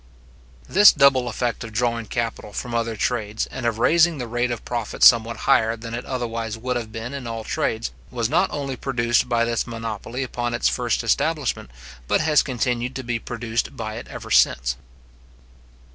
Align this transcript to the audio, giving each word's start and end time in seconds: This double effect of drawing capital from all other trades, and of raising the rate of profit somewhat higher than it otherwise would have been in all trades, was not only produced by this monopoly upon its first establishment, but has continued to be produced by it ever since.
This 0.67 0.91
double 0.91 1.29
effect 1.29 1.63
of 1.63 1.71
drawing 1.73 2.07
capital 2.07 2.53
from 2.53 2.73
all 2.73 2.79
other 2.79 2.95
trades, 2.97 3.45
and 3.51 3.67
of 3.67 3.77
raising 3.77 4.17
the 4.17 4.27
rate 4.27 4.49
of 4.49 4.65
profit 4.65 5.03
somewhat 5.03 5.41
higher 5.45 5.77
than 5.77 5.93
it 5.93 6.05
otherwise 6.05 6.57
would 6.57 6.75
have 6.75 6.91
been 6.91 7.13
in 7.13 7.27
all 7.27 7.43
trades, 7.43 7.91
was 8.09 8.27
not 8.27 8.49
only 8.49 8.75
produced 8.75 9.29
by 9.29 9.45
this 9.45 9.67
monopoly 9.67 10.23
upon 10.23 10.55
its 10.55 10.67
first 10.67 11.03
establishment, 11.03 11.69
but 12.07 12.19
has 12.19 12.41
continued 12.41 12.95
to 12.95 13.03
be 13.03 13.19
produced 13.19 13.77
by 13.77 13.93
it 13.97 14.07
ever 14.07 14.31
since. 14.31 14.75